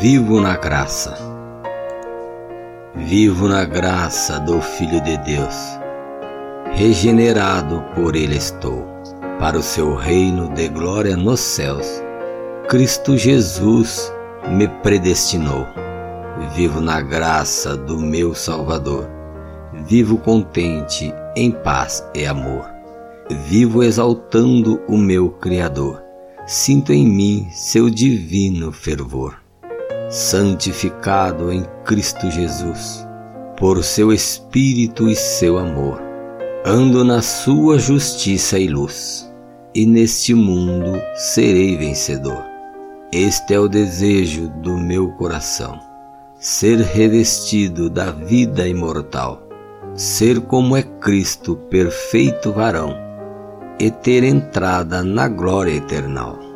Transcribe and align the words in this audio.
Vivo 0.00 0.40
na 0.40 0.56
graça. 0.56 1.14
Vivo 2.96 3.46
na 3.46 3.66
graça 3.66 4.40
do 4.40 4.58
Filho 4.62 4.98
de 5.02 5.18
Deus. 5.18 5.54
Regenerado 6.72 7.84
por 7.94 8.16
Ele 8.16 8.34
estou, 8.34 8.82
para 9.38 9.58
o 9.58 9.62
seu 9.62 9.94
reino 9.94 10.48
de 10.54 10.68
glória 10.68 11.18
nos 11.18 11.40
céus. 11.40 11.86
Cristo 12.66 13.14
Jesus 13.18 14.10
me 14.48 14.66
predestinou. 14.82 15.66
Vivo 16.56 16.80
na 16.80 17.02
graça 17.02 17.76
do 17.76 17.98
meu 17.98 18.34
Salvador. 18.34 19.06
Vivo 19.84 20.16
contente, 20.16 21.12
em 21.36 21.50
paz 21.50 22.02
e 22.14 22.24
amor. 22.24 22.64
Vivo 23.28 23.82
exaltando 23.82 24.80
o 24.88 24.96
meu 24.96 25.28
Criador. 25.28 26.02
Sinto 26.46 26.90
em 26.90 27.06
mim 27.06 27.48
seu 27.50 27.90
divino 27.90 28.72
fervor 28.72 29.36
santificado 30.10 31.52
em 31.52 31.64
Cristo 31.84 32.28
Jesus, 32.28 33.06
por 33.56 33.84
seu 33.84 34.12
Espírito 34.12 35.08
e 35.08 35.14
seu 35.14 35.56
amor. 35.56 36.02
Ando 36.66 37.04
na 37.04 37.22
sua 37.22 37.78
justiça 37.78 38.58
e 38.58 38.66
luz, 38.66 39.32
e 39.72 39.86
neste 39.86 40.34
mundo 40.34 41.00
serei 41.14 41.76
vencedor. 41.76 42.44
Este 43.12 43.54
é 43.54 43.60
o 43.60 43.68
desejo 43.68 44.48
do 44.48 44.76
meu 44.76 45.12
coração: 45.12 45.78
ser 46.40 46.80
revestido 46.80 47.88
da 47.88 48.10
vida 48.10 48.66
imortal, 48.66 49.40
ser 49.94 50.40
como 50.40 50.76
é 50.76 50.82
Cristo, 50.82 51.54
perfeito 51.70 52.50
varão, 52.50 52.96
e 53.78 53.90
ter 53.92 54.24
entrada 54.24 55.04
na 55.04 55.28
glória 55.28 55.72
eternal. 55.72 56.49